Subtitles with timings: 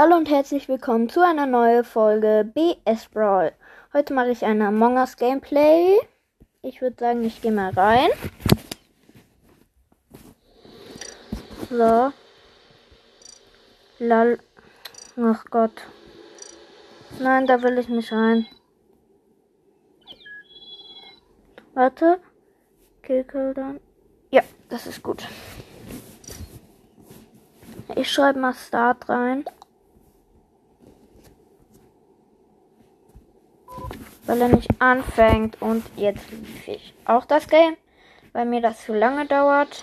[0.00, 3.52] Hallo und herzlich willkommen zu einer neuen Folge BS Brawl.
[3.92, 5.98] Heute mache ich ein Among Us Gameplay.
[6.62, 8.08] Ich würde sagen, ich gehe mal rein.
[11.68, 12.12] So.
[13.98, 14.38] Lal.
[15.20, 15.82] Ach Gott.
[17.18, 18.46] Nein, da will ich nicht rein.
[21.74, 22.20] Warte.
[23.02, 23.80] Killcall dann.
[24.30, 25.26] Ja, das ist gut.
[27.96, 29.44] Ich schreibe mal Start rein.
[34.28, 35.60] Weil er nicht anfängt.
[35.62, 37.78] Und jetzt lief ich auch das Game.
[38.34, 39.82] Weil mir das zu lange dauert.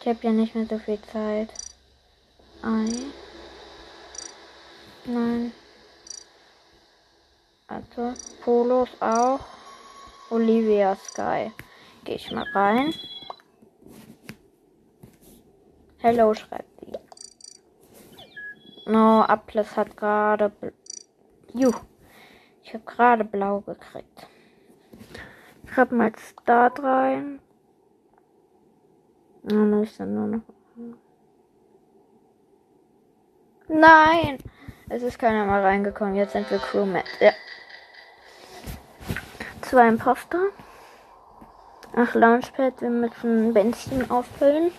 [0.00, 1.50] Ich habe ja nicht mehr so viel Zeit.
[2.62, 3.12] Ein.
[5.04, 5.52] Nein.
[7.68, 9.40] Also, Polos auch.
[10.30, 11.52] Olivia Sky.
[12.04, 12.94] Gehe ich mal rein.
[15.98, 16.92] Hello, schreibt sie.
[18.90, 20.52] No, Aples hat gerade.
[21.52, 21.74] Juh.
[22.62, 24.26] Ich habe gerade blau gekriegt.
[25.64, 27.40] Ich habe mal Start rein.
[29.42, 30.42] Dann ist dann nur noch.
[33.68, 34.38] Nein!
[34.88, 36.14] Es ist keiner mal reingekommen.
[36.14, 37.04] Jetzt sind wir Crewmat.
[37.20, 37.32] Ja.
[39.62, 40.48] Zwei Imposter.
[41.96, 42.82] Ach, Launchpad.
[42.82, 44.70] Wir müssen Benzin auffüllen.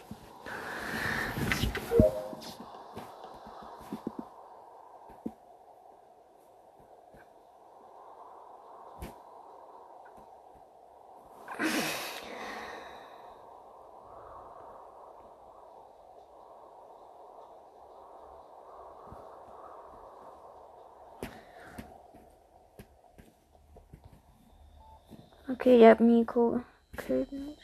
[25.54, 26.62] Okay, der Miko
[26.98, 27.59] killt mich.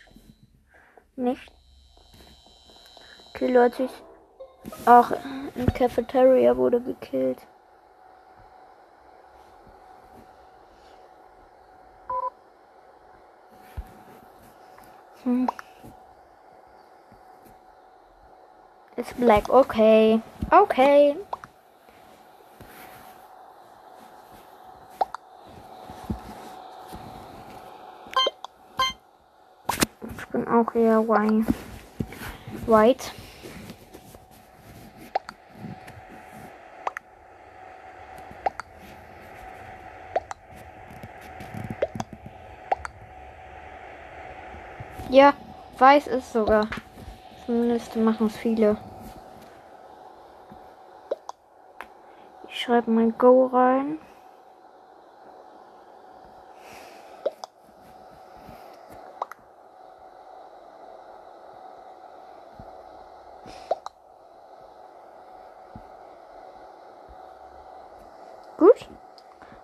[1.16, 1.52] Nicht.
[3.30, 3.92] Okay, Leute, ich.
[4.86, 5.12] Auch
[5.56, 7.40] im Cafeteria wurde gekillt.
[15.24, 15.50] Hm.
[18.98, 19.50] It's black.
[19.50, 20.22] Okay.
[20.52, 21.16] Okay.
[30.18, 31.08] Ich bin auch eher
[32.68, 33.12] white.
[45.10, 45.34] Ja,
[45.80, 46.68] weiß ist sogar.
[47.46, 48.78] Zumindest machen es viele.
[52.48, 53.98] Ich schreibe mein Go rein.
[68.58, 68.90] Gut.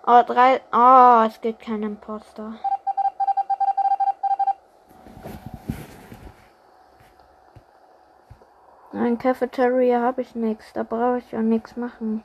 [0.08, 0.60] Oh, drei.
[0.72, 2.54] Oh, es gibt keinen Imposter.
[8.92, 10.72] Nein, Cafeteria habe ich nichts.
[10.74, 12.22] Da brauche ich ja nichts machen.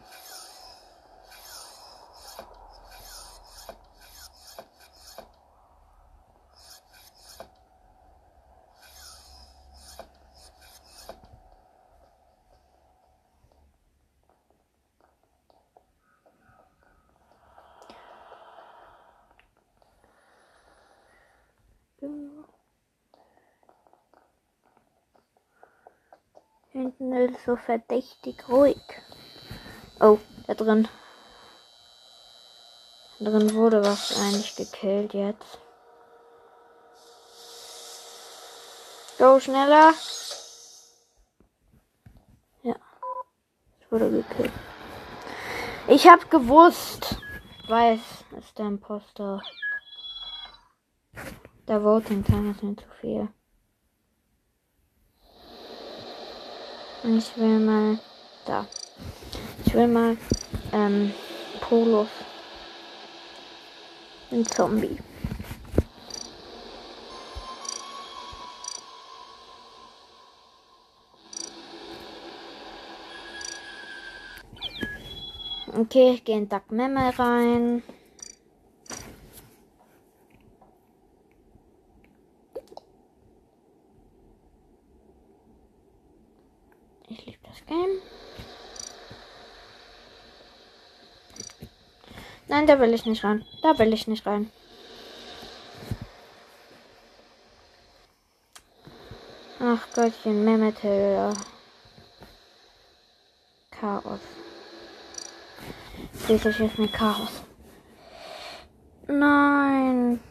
[26.82, 28.82] Hinten ist so verdächtig ruhig.
[30.00, 30.88] Oh, da drin.
[33.20, 35.60] Da drin wurde wahrscheinlich gekillt jetzt.
[39.20, 39.94] Go schneller.
[42.64, 42.76] Ja.
[43.80, 44.52] Es wurde gekillt.
[45.88, 47.18] Ich hab gewusst.
[47.68, 48.00] Weiß,
[48.40, 49.44] ist der Imposter.
[51.68, 53.30] Der Voting Time ist nicht zu viel.
[57.04, 58.00] Ich will mal
[58.46, 58.66] da.
[59.66, 60.18] Ich will mal
[60.72, 61.14] ähm,
[61.62, 62.10] Polos.
[64.32, 64.98] Ein Zombie.
[75.74, 77.82] Okay, ich gehe in Duck Memme rein.
[87.08, 88.02] Ich liebe das Game.
[92.48, 93.44] Nein, da will ich nicht rein.
[93.62, 94.50] Da will ich nicht rein.
[99.60, 101.36] Ach Gottchen, Mehmet Höller.
[103.72, 104.22] Chaos.
[106.30, 107.44] Das ist ein Chaos.
[109.08, 110.22] Nein.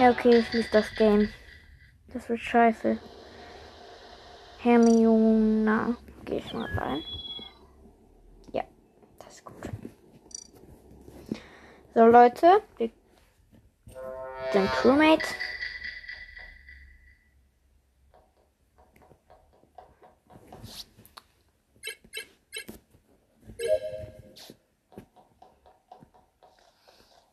[0.00, 1.28] Ja, okay, ich schließe das Game.
[2.12, 2.98] Das wird scheiße.
[4.58, 5.96] Hermione.
[6.24, 7.02] Gehe ich mal rein.
[8.52, 8.64] Ja,
[9.18, 9.70] das ist gut.
[11.98, 12.62] So, Leute.
[12.76, 12.90] Wir
[14.52, 15.34] sind Crewmates.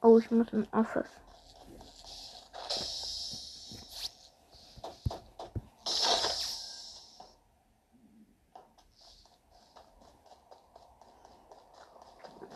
[0.02, 1.06] Oh, ich muss im Office.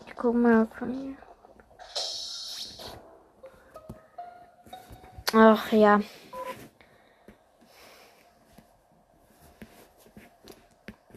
[0.08, 1.29] Ich guck mal von hier.
[5.34, 6.02] Ach ja.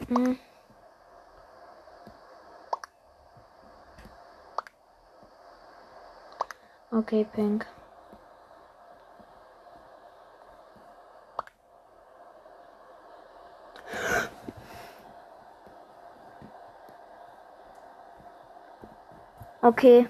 [0.09, 0.37] Hm.
[6.91, 7.67] Okay, Pink.
[19.63, 20.09] Okay.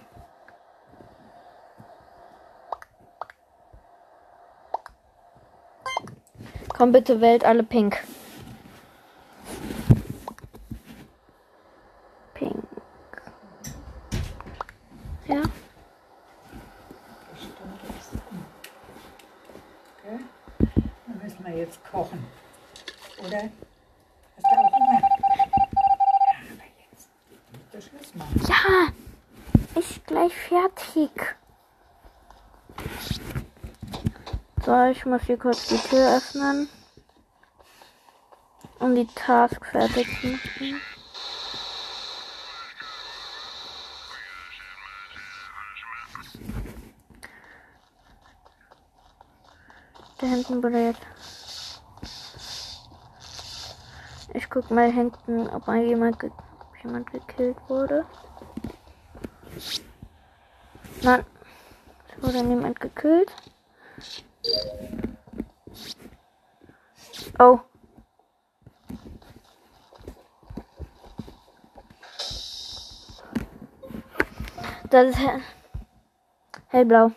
[6.74, 8.02] Komm bitte, wählt alle pink.
[12.34, 12.64] Pink.
[15.26, 15.42] Ja.
[19.98, 20.18] Okay.
[20.58, 22.26] Dann müssen wir jetzt kochen.
[23.18, 23.42] Oder?
[24.36, 25.00] Hast du auch Hunger?
[25.00, 25.08] Ja,
[26.50, 27.08] aber jetzt
[27.70, 28.42] du Schluss machen.
[28.48, 31.36] Ja, ist gleich fertig.
[34.72, 36.66] So, ich muss hier kurz die Tür öffnen.
[38.78, 40.80] Um die Task fertig machen.
[50.16, 50.94] Da hinten wurde.
[54.32, 56.30] Ich guck mal hinten, ob mal jemand, ge
[56.82, 58.06] jemand gekillt wurde.
[61.02, 61.26] Nein,
[62.08, 63.30] es wurde niemand gekillt.
[67.38, 67.60] Oh.
[74.90, 75.40] Das ist hell
[76.68, 77.12] hellblau.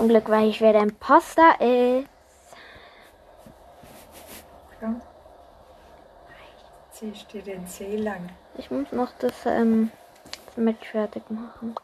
[0.00, 2.08] Zum Glück weiß ich, wer der Imposter ist.
[4.80, 5.02] Komm.
[6.90, 8.30] Zieh ich dir den Zeh lang.
[8.56, 9.90] Ich muss noch das, ähm,
[10.46, 11.74] das Match fertig machen.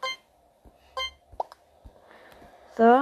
[2.75, 3.01] So.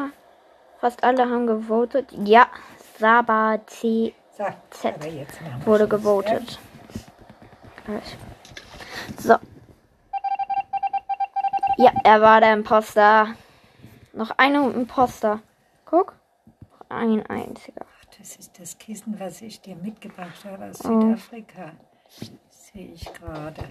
[0.82, 2.10] Fast alle haben gewotet.
[2.12, 2.48] Ja,
[3.00, 4.96] Saba C So, Z
[5.66, 6.60] wurde gewotet.
[9.18, 9.36] So.
[11.78, 13.30] Ja, er war der Imposter.
[14.16, 15.42] Noch ein Imposter.
[15.84, 16.16] Guck.
[16.88, 17.82] Ein einziger.
[17.82, 18.18] Ja?
[18.18, 21.02] Das ist das Kissen, was ich dir mitgebracht habe aus Oh.
[21.02, 21.74] Südafrika.
[22.50, 23.62] Sehe ich gerade.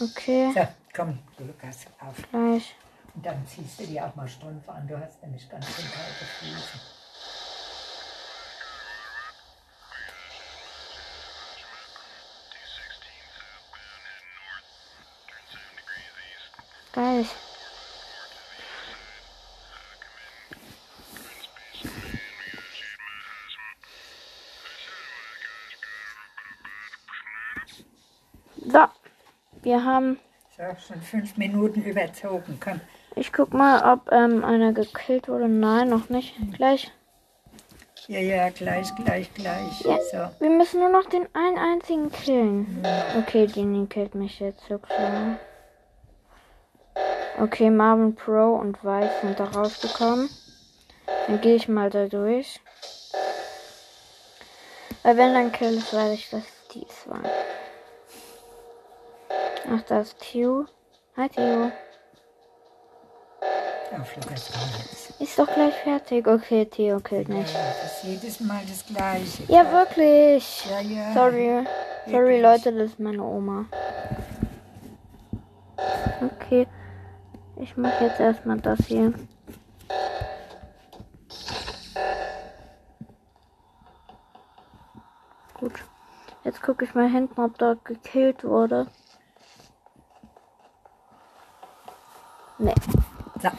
[0.00, 0.50] Okay.
[0.52, 2.16] So, komm, Lukas, auf.
[2.30, 2.74] Gleich.
[3.14, 4.88] Und dann ziehst du dir auch mal Strümpfe an.
[4.88, 6.80] Du hast nämlich ganz schön kalte Füße.
[16.92, 17.28] Gleich.
[28.64, 28.80] So.
[29.62, 30.18] Wir haben.
[30.56, 32.58] So, schon fünf Minuten überzogen.
[32.62, 32.80] Komm.
[33.16, 35.48] Ich guck mal, ob ähm, einer gekillt wurde.
[35.48, 36.34] Nein, noch nicht.
[36.56, 36.92] Gleich.
[38.06, 39.80] Ja, ja, gleich, gleich, gleich.
[39.80, 39.98] Ja.
[40.00, 40.44] So.
[40.44, 42.84] Wir müssen nur noch den einen einzigen killen.
[43.18, 45.38] Okay, Genie killt mich jetzt so klar.
[47.40, 50.28] Okay, Marvin Pro und Weiß sind da rausgekommen.
[51.26, 52.60] Dann gehe ich mal da durch.
[55.02, 56.44] Weil wenn dann kill ist, weiß ich, dass
[56.74, 57.22] dies war.
[59.70, 60.66] Ach, da ist Tio.
[61.16, 61.72] Hi jetzt.
[65.20, 66.26] Ist doch gleich fertig.
[66.26, 67.52] Okay, Theo killt Ja, mich.
[67.52, 69.44] das ist jedes Mal das Gleiche.
[69.48, 70.66] Ja, wirklich.
[70.70, 71.12] Ja, ja.
[71.14, 71.64] Sorry.
[72.06, 72.40] Sorry.
[72.40, 73.66] Leute, das ist meine Oma.
[76.20, 76.66] Okay.
[77.56, 79.14] Ich mache jetzt erstmal das hier.
[85.54, 85.72] Gut.
[86.42, 88.86] Jetzt gucke ich mal hinten, ob da gekillt wurde.
[92.58, 92.74] Nee.
[93.42, 93.50] So.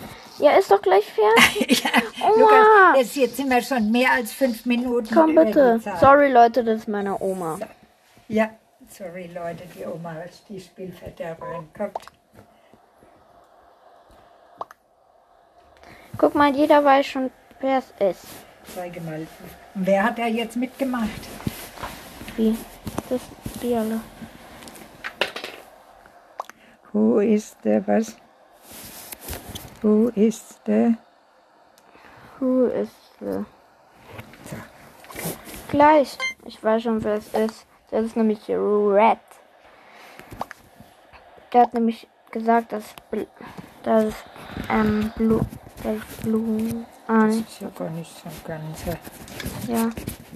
[0.44, 1.84] Ja, ist doch gleich fertig.
[1.84, 1.90] ja,
[2.26, 2.38] Oma!
[2.38, 5.14] Lukas, jetzt, jetzt sind wir schon mehr als fünf Minuten.
[5.14, 5.76] Komm über bitte.
[5.78, 6.00] die Zeit.
[6.00, 7.60] Sorry Leute, das ist meine Oma.
[8.28, 8.50] Ja,
[8.90, 11.68] sorry Leute, die Oma ist die Spielverderberin.
[11.76, 11.98] Kommt.
[16.18, 18.26] Guck mal, jeder weiß schon, wer es ist.
[18.74, 19.20] Zeige mal.
[19.76, 21.10] Und wer hat da jetzt mitgemacht?
[22.36, 22.58] Wie?
[23.10, 23.22] Das
[23.62, 24.00] die alle.
[26.92, 28.16] Wo ist der was?
[29.88, 30.96] Wo ist der?
[32.40, 33.46] Who ist the?
[35.70, 36.18] Gleich.
[36.46, 37.68] Ich weiß schon, wer es ist.
[37.92, 39.20] Das ist nämlich Red.
[41.54, 43.28] Der hat nämlich gesagt, dass Bl
[43.84, 44.12] dass
[44.72, 45.46] ähm Blue,
[45.84, 46.84] das Blue.
[47.08, 47.50] Ah, Das nicht.
[47.50, 48.88] ist ja gar nicht so ganz.
[48.88, 49.90] äh, Ja.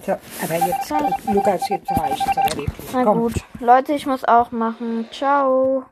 [0.06, 0.12] So,
[0.44, 0.94] aber jetzt,
[1.34, 2.90] Lukas, jetzt reicht es aber wirklich.
[2.94, 3.18] Na Komm.
[3.22, 3.34] gut.
[3.60, 5.08] Leute, ich muss auch machen.
[5.12, 5.86] Ciao.